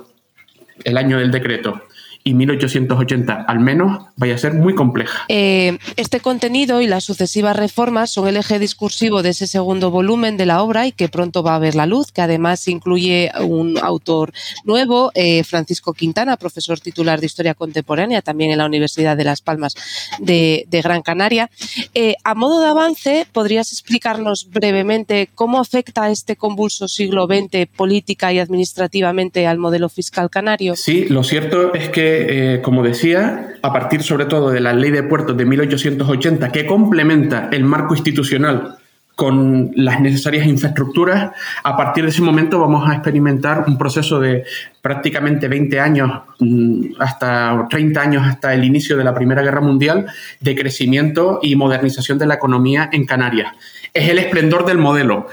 el 0.83 0.97
año 0.97 1.19
del 1.19 1.31
decreto, 1.31 1.81
y 2.27 2.33
1880 2.33 3.45
al 3.47 3.59
menos 3.61 4.03
vaya 4.17 4.35
a 4.35 4.37
ser 4.37 4.53
muy 4.53 4.75
compleja. 4.75 5.23
Eh, 5.29 5.77
este 5.95 6.19
contenido 6.19 6.81
y 6.81 6.87
las 6.87 7.05
sucesivas 7.05 7.55
reformas 7.55 8.11
son 8.11 8.27
el 8.27 8.35
eje 8.35 8.59
discursivo 8.59 9.23
de 9.23 9.29
ese 9.29 9.47
segundo 9.47 9.91
volumen 9.91 10.35
de 10.35 10.45
la 10.45 10.61
obra 10.61 10.87
y 10.87 10.91
que 10.91 11.07
pronto 11.07 11.41
va 11.41 11.55
a 11.55 11.59
ver 11.59 11.75
la 11.75 11.85
luz, 11.85 12.11
que 12.11 12.21
además 12.21 12.67
incluye 12.67 13.31
un 13.39 13.77
autor 13.81 14.33
nuevo, 14.65 15.11
eh, 15.15 15.45
Francisco 15.45 15.93
Quintana, 15.93 16.35
profesor 16.35 16.81
titular 16.81 17.21
de 17.21 17.27
Historia 17.27 17.53
Contemporánea, 17.53 18.21
también 18.21 18.51
en 18.51 18.57
la 18.57 18.65
Universidad 18.65 19.15
de 19.15 19.23
Las 19.23 19.41
Palmas 19.41 19.75
de, 20.19 20.65
Gran 20.83 21.01
Canaria. 21.01 21.49
Eh, 21.93 22.15
a 22.25 22.35
modo 22.35 22.59
de 22.59 22.67
avance, 22.67 23.25
¿podrías 23.31 23.71
explicarnos 23.71 24.49
brevemente 24.51 25.29
cómo 25.33 25.59
afecta 25.59 26.11
este 26.11 26.35
convulso 26.35 26.89
siglo 26.89 27.25
XX 27.25 27.67
política 27.73 28.33
y 28.33 28.39
administrativamente 28.39 29.47
al 29.47 29.57
modelo 29.57 29.87
fiscal 29.87 30.29
canario? 30.29 30.75
Sí, 30.75 31.05
lo 31.05 31.23
cierto 31.23 31.73
es 31.73 31.89
que 31.89 32.16
eh, 32.19 32.61
como 32.61 32.83
decía, 32.83 33.55
a 33.61 33.73
partir 33.73 34.03
sobre 34.03 34.25
todo 34.25 34.49
de 34.49 34.59
la 34.59 34.73
ley 34.73 34.91
de 34.91 35.03
puertos 35.03 35.35
de 35.37 35.45
1880, 35.45 36.49
que 36.51 36.65
complementa 36.65 37.49
el 37.51 37.63
marco 37.63 37.95
institucional 37.95 38.77
con 39.17 39.71
las 39.75 39.99
necesarias 39.99 40.45
infraestructuras, 40.45 41.31
a 41.63 41.75
partir 41.75 42.03
de 42.03 42.11
ese 42.11 42.21
momento 42.21 42.59
vamos 42.59 42.87
a 42.87 42.93
experimentar 42.93 43.63
un 43.65 43.75
proceso 43.75 44.19
de 44.19 44.43
prácticamente 44.79 45.47
20 45.47 45.79
años, 45.79 46.11
mm, 46.39 46.81
hasta 46.99 47.65
30 47.67 47.99
años 47.99 48.27
hasta 48.27 48.53
el 48.53 48.63
inicio 48.63 48.95
de 48.95 49.03
la 49.03 49.15
Primera 49.15 49.41
Guerra 49.41 49.59
Mundial, 49.59 50.05
de 50.39 50.55
crecimiento 50.55 51.39
y 51.41 51.55
modernización 51.55 52.19
de 52.19 52.27
la 52.27 52.35
economía 52.35 52.89
en 52.93 53.05
Canarias. 53.05 53.53
Es 53.91 54.07
el 54.07 54.19
esplendor 54.19 54.67
del 54.67 54.77
modelo, 54.77 55.27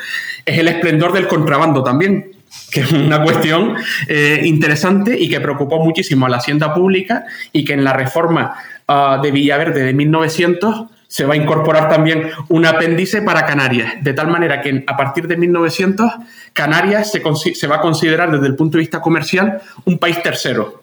es 0.46 0.58
el 0.58 0.68
esplendor 0.68 1.12
del 1.12 1.28
contrabando 1.28 1.84
también, 1.84 2.33
que 2.74 2.80
es 2.80 2.90
una 2.90 3.22
cuestión 3.22 3.76
eh, 4.08 4.40
interesante 4.42 5.16
y 5.16 5.28
que 5.28 5.40
preocupó 5.40 5.78
muchísimo 5.78 6.26
a 6.26 6.28
la 6.28 6.38
hacienda 6.38 6.74
pública 6.74 7.24
y 7.52 7.64
que 7.64 7.74
en 7.74 7.84
la 7.84 7.92
reforma 7.92 8.56
uh, 8.88 9.22
de 9.22 9.30
Villaverde 9.30 9.84
de 9.84 9.94
1900 9.94 10.86
se 11.06 11.24
va 11.24 11.34
a 11.34 11.36
incorporar 11.36 11.88
también 11.88 12.30
un 12.48 12.66
apéndice 12.66 13.22
para 13.22 13.46
Canarias, 13.46 13.94
de 14.02 14.12
tal 14.12 14.26
manera 14.26 14.60
que 14.60 14.82
a 14.84 14.96
partir 14.96 15.28
de 15.28 15.36
1900 15.36 16.10
Canarias 16.52 17.12
se, 17.12 17.66
va 17.68 17.76
a 17.76 17.80
considerar 17.80 18.32
desde 18.32 18.48
el 18.48 18.56
punto 18.56 18.76
de 18.76 18.80
vista 18.80 19.00
comercial 19.00 19.62
un 19.84 19.98
país 19.98 20.20
tercero 20.20 20.82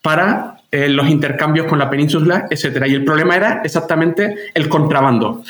para 0.00 0.56
eh, 0.70 0.88
los 0.88 1.10
intercambios 1.10 1.66
con 1.66 1.78
la 1.78 1.90
península, 1.90 2.46
etc. 2.48 2.86
Y 2.86 2.94
el 2.94 3.04
problema 3.04 3.36
era 3.36 3.60
exactamente 3.62 4.34
el 4.54 4.70
contrabando. 4.70 5.42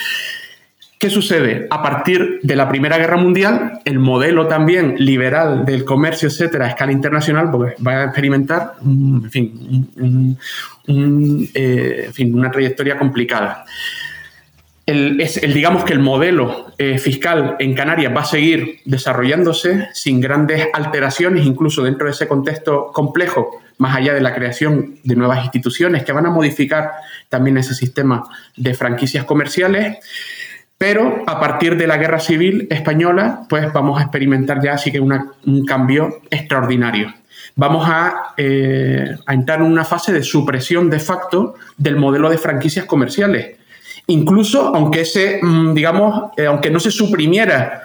¿Qué 1.00 1.08
sucede? 1.08 1.66
A 1.70 1.82
partir 1.82 2.40
de 2.42 2.54
la 2.54 2.68
Primera 2.68 2.98
Guerra 2.98 3.16
Mundial, 3.16 3.80
el 3.86 3.98
modelo 3.98 4.46
también 4.48 4.96
liberal 4.98 5.64
del 5.64 5.82
comercio, 5.86 6.28
etcétera, 6.28 6.66
a 6.66 6.68
escala 6.68 6.92
internacional, 6.92 7.50
pues, 7.50 7.74
va 7.84 7.92
a 7.92 8.04
experimentar 8.04 8.74
en 8.84 9.30
fin, 9.30 10.36
eh, 11.54 12.12
una 12.34 12.50
trayectoria 12.50 12.98
complicada. 12.98 13.64
El, 14.84 15.16
digamos 15.54 15.84
que 15.84 15.94
el 15.94 16.00
modelo 16.00 16.74
eh, 16.76 16.98
fiscal 16.98 17.56
en 17.60 17.74
Canarias 17.74 18.14
va 18.14 18.20
a 18.20 18.26
seguir 18.26 18.80
desarrollándose 18.84 19.88
sin 19.94 20.20
grandes 20.20 20.68
alteraciones, 20.74 21.46
incluso 21.46 21.82
dentro 21.82 22.08
de 22.08 22.12
ese 22.12 22.28
contexto 22.28 22.90
complejo, 22.92 23.62
más 23.78 23.96
allá 23.96 24.12
de 24.12 24.20
la 24.20 24.34
creación 24.34 24.96
de 25.02 25.16
nuevas 25.16 25.44
instituciones 25.44 26.04
que 26.04 26.12
van 26.12 26.26
a 26.26 26.30
modificar 26.30 26.90
también 27.30 27.56
ese 27.56 27.72
sistema 27.72 28.28
de 28.54 28.74
franquicias 28.74 29.24
comerciales. 29.24 29.96
Pero 30.80 31.24
a 31.26 31.38
partir 31.38 31.76
de 31.76 31.86
la 31.86 31.98
guerra 31.98 32.18
civil 32.18 32.66
española, 32.70 33.42
pues 33.50 33.70
vamos 33.70 34.00
a 34.00 34.04
experimentar 34.04 34.62
ya 34.62 34.72
así 34.72 34.90
que 34.90 34.98
un 34.98 35.66
cambio 35.66 36.22
extraordinario. 36.30 37.12
Vamos 37.54 37.86
eh, 38.38 39.14
a, 39.26 39.34
entrar 39.34 39.60
en 39.60 39.66
una 39.66 39.84
fase 39.84 40.10
de 40.10 40.22
supresión 40.22 40.88
de 40.88 40.98
facto 40.98 41.56
del 41.76 41.96
modelo 41.96 42.30
de 42.30 42.38
franquicias 42.38 42.86
comerciales. 42.86 43.58
Incluso 44.06 44.74
aunque 44.74 45.02
ese, 45.02 45.40
mm, 45.42 45.74
digamos, 45.74 46.30
eh, 46.38 46.46
aunque 46.46 46.70
no 46.70 46.80
se 46.80 46.90
suprimiera 46.90 47.82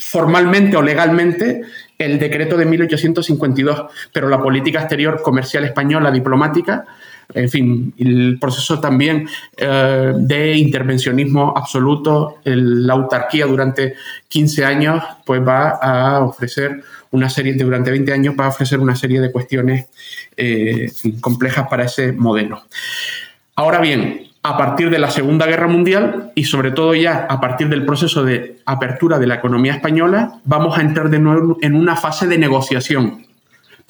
formalmente 0.00 0.76
o 0.76 0.82
legalmente 0.82 1.62
el 1.96 2.18
decreto 2.18 2.56
de 2.56 2.66
1852, 2.66 3.84
pero 4.12 4.28
la 4.28 4.40
política 4.40 4.80
exterior 4.80 5.22
comercial 5.22 5.64
española 5.64 6.10
diplomática 6.10 6.86
en 7.34 7.48
fin, 7.48 7.94
el 7.98 8.38
proceso 8.40 8.80
también 8.80 9.28
eh, 9.56 10.12
de 10.16 10.56
intervencionismo 10.56 11.54
absoluto, 11.56 12.36
la 12.44 12.94
autarquía 12.94 13.46
durante 13.46 13.94
15 14.28 14.64
años, 14.64 15.02
pues 15.24 15.46
va 15.46 15.70
a 15.70 16.20
ofrecer 16.20 16.82
una 17.10 17.28
serie, 17.28 17.54
durante 17.54 17.90
20 17.90 18.12
años 18.12 18.34
va 18.38 18.46
a 18.46 18.48
ofrecer 18.48 18.80
una 18.80 18.96
serie 18.96 19.20
de 19.20 19.30
cuestiones 19.30 19.86
eh, 20.36 20.90
complejas 21.20 21.68
para 21.68 21.84
ese 21.84 22.12
modelo. 22.12 22.62
Ahora 23.54 23.80
bien, 23.80 24.28
a 24.42 24.56
partir 24.56 24.90
de 24.90 24.98
la 24.98 25.10
Segunda 25.10 25.46
Guerra 25.46 25.68
Mundial 25.68 26.32
y 26.34 26.44
sobre 26.44 26.72
todo 26.72 26.94
ya 26.94 27.26
a 27.28 27.40
partir 27.40 27.68
del 27.68 27.84
proceso 27.84 28.24
de 28.24 28.58
apertura 28.66 29.18
de 29.18 29.26
la 29.26 29.36
economía 29.36 29.74
española, 29.74 30.40
vamos 30.44 30.76
a 30.76 30.80
entrar 30.80 31.10
de 31.10 31.18
nuevo 31.18 31.58
en 31.60 31.74
una 31.74 31.96
fase 31.96 32.26
de 32.26 32.38
negociación 32.38 33.26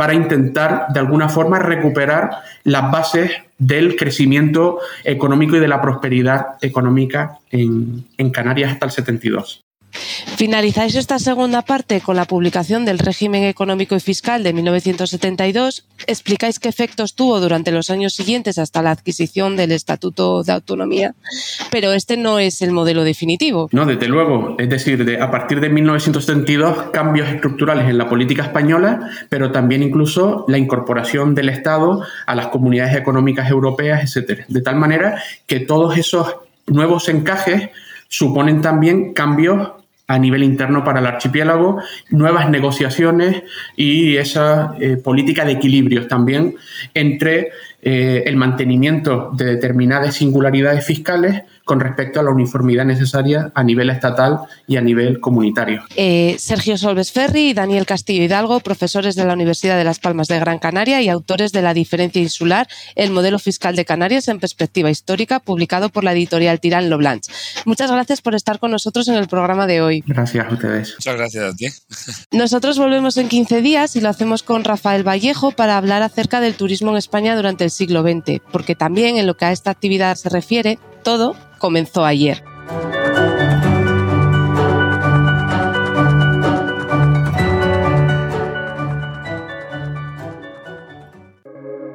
para 0.02 0.14
intentar 0.14 0.86
de 0.92 0.98
alguna 0.98 1.28
forma 1.28 1.60
recuperar 1.60 2.28
las 2.64 2.90
bases 2.90 3.30
del 3.56 3.94
crecimiento 3.94 4.80
económico 5.04 5.54
y 5.54 5.60
de 5.60 5.68
la 5.68 5.80
prosperidad 5.80 6.56
económica 6.60 7.38
en, 7.52 8.04
en 8.18 8.30
Canarias 8.32 8.72
hasta 8.72 8.86
el 8.86 8.90
72. 8.90 9.62
Finalizáis 10.37 10.94
esta 10.94 11.18
segunda 11.18 11.62
parte 11.62 12.00
con 12.00 12.16
la 12.16 12.24
publicación 12.24 12.85
del 12.85 12.98
régimen 12.98 13.44
económico 13.44 13.94
y 13.94 14.00
fiscal 14.00 14.42
de 14.42 14.52
1972. 14.52 15.85
Explicáis 16.07 16.59
qué 16.59 16.68
efectos 16.68 17.14
tuvo 17.14 17.40
durante 17.40 17.70
los 17.70 17.90
años 17.90 18.14
siguientes 18.14 18.59
hasta 18.59 18.83
la 18.83 18.90
adquisición 18.90 19.57
del 19.57 19.72
Estatuto 19.72 20.42
de 20.42 20.52
Autonomía, 20.52 21.14
pero 21.70 21.92
este 21.92 22.16
no 22.16 22.38
es 22.38 22.62
el 22.62 22.72
modelo 22.72 23.05
definitivo. 23.05 23.68
No, 23.72 23.87
desde 23.87 24.09
luego. 24.09 24.57
Es 24.59 24.68
decir, 24.68 25.18
a 25.20 25.31
partir 25.31 25.61
de 25.61 25.68
1972, 25.68 26.90
cambios 26.92 27.28
estructurales 27.28 27.88
en 27.88 27.98
la 27.98 28.09
política 28.09 28.42
española, 28.42 29.11
pero 29.28 29.52
también 29.52 29.83
incluso 29.83 30.44
la 30.48 30.59
incorporación 30.59 31.35
del 31.35 31.48
Estado 31.48 32.02
a 32.26 32.35
las 32.35 32.48
comunidades 32.48 32.96
económicas 32.96 33.50
europeas, 33.50 34.16
etc. 34.16 34.44
De 34.48 34.61
tal 34.61 34.76
manera 34.76 35.22
que 35.46 35.61
todos 35.61 35.96
esos 35.96 36.37
nuevos 36.66 37.09
encajes 37.09 37.70
suponen 38.09 38.61
también 38.61 39.14
cambios 39.14 39.70
a 40.12 40.18
nivel 40.18 40.42
interno 40.42 40.85
para 40.85 41.01
el 41.01 41.07
archipiélago, 41.07 41.81
nuevas 42.11 42.51
negociaciones 42.51 43.42
y 43.77 44.16
esa 44.16 44.75
eh, 44.79 44.98
política 44.98 45.44
de 45.46 45.53
equilibrios 45.53 46.07
también 46.07 46.57
entre 46.92 47.53
eh, 47.81 48.25
el 48.27 48.37
mantenimiento 48.37 49.31
de 49.33 49.46
determinadas 49.46 50.16
singularidades 50.16 50.85
fiscales 50.85 51.44
con 51.64 51.81
respecto 51.81 52.20
a 52.20 52.22
la 52.22 52.31
uniformidad 52.31 52.85
necesaria 52.85 53.53
a 53.55 53.62
nivel 53.62 53.90
estatal 53.90 54.40
y 54.66 54.77
a 54.77 54.81
nivel 54.81 55.20
comunitario. 55.20 55.83
Eh, 55.96 56.37
Sergio 56.38 56.77
Solves 56.77 57.12
Ferri 57.12 57.51
y 57.51 57.55
Daniel 57.55 57.87
Castillo 57.87 58.22
Hidalgo, 58.25 58.61
profesores 58.61 59.14
de 59.14 59.25
la 59.25 59.35
Universidad 59.35 59.77
de 59.77 59.85
Las 59.85 59.98
Palmas 59.98 60.29
de 60.29 60.38
Gran 60.38 60.59
Canaria 60.59 61.01
y 61.03 61.09
autores 61.09 61.53
de 61.53 61.62
La 61.62 61.75
diferencia 61.75 62.20
insular, 62.20 62.68
el 62.94 63.11
modelo 63.11 63.38
fiscal 63.38 63.77
de 63.77 63.85
Canarias 63.85 64.29
en 64.29 64.40
perspectiva 64.40 64.90
histórica, 64.90 65.40
publicado 65.40 65.88
por 65.88 66.05
la 66.05 66.12
editorial 66.12 66.61
Tirán 66.61 66.90
Loblanch. 66.90 67.29
Muchas 67.64 67.90
gracias 67.90 68.20
por 68.20 68.35
estar 68.35 68.59
con 68.59 68.70
nosotros 68.70 69.09
en 69.09 69.14
el 69.14 69.29
programa 69.29 69.66
de 69.66 69.81
hoy. 69.81 70.05
Gracias 70.07 70.46
a 70.46 70.53
ustedes. 70.53 70.94
Muchas 70.98 71.16
gracias 71.16 71.44
a 71.44 71.57
ti. 71.57 71.66
Nosotros 72.33 72.79
volvemos 72.79 73.16
en 73.16 73.29
15 73.29 73.62
días 73.62 73.96
y 73.96 74.01
lo 74.01 74.09
hacemos 74.09 74.42
con 74.42 74.64
Rafael 74.64 75.07
Vallejo 75.07 75.53
para 75.53 75.77
hablar 75.77 76.03
acerca 76.03 76.40
del 76.40 76.55
turismo 76.55 76.90
en 76.90 76.96
España 76.96 77.37
durante 77.37 77.64
el 77.64 77.70
siglo 77.70 78.03
XX, 78.03 78.40
porque 78.51 78.75
también 78.75 79.16
en 79.16 79.27
lo 79.27 79.37
que 79.37 79.44
a 79.44 79.53
esta 79.53 79.70
actividad 79.70 80.16
se 80.16 80.29
refiere, 80.29 80.79
todo 81.03 81.37
comenzó 81.62 82.05
ayer. 82.05 82.42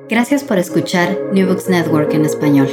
Gracias 0.08 0.46
por 0.46 0.58
escuchar 0.58 1.20
New 1.34 1.46
Network 1.68 2.14
en 2.14 2.24
español. 2.24 2.70